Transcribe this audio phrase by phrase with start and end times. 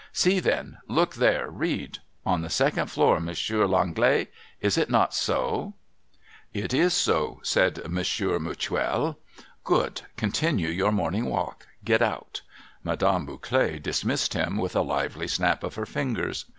[0.23, 5.13] 'See then,— look there,— read!" On the second floor Monsieur L' Anglais." Is it not
[5.13, 5.75] so?'
[6.55, 6.55] MR.
[6.55, 9.17] THE ENGLISHMAN 291' It is so,' said Monsieur Mutuel,'
[9.63, 10.01] Good.
[10.17, 11.67] Continue your morning walk.
[11.85, 12.41] Get out!'
[12.83, 16.45] Madame Bouclet dismissed him with a lively snap of her fingers.